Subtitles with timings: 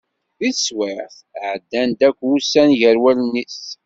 [0.39, 1.15] Deg teswiɛt,
[1.49, 3.61] ɛeddan-d akk wussan gar wallen-is.